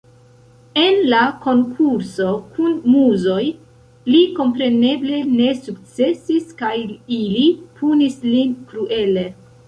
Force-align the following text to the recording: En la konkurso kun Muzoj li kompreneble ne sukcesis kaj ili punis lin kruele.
En 0.83 0.95
la 1.13 1.17
konkurso 1.41 2.29
kun 2.55 2.71
Muzoj 2.93 3.43
li 4.13 4.21
kompreneble 4.39 5.19
ne 5.33 5.51
sukcesis 5.67 6.49
kaj 6.63 6.71
ili 7.19 7.45
punis 7.83 8.17
lin 8.31 8.57
kruele. 8.73 9.27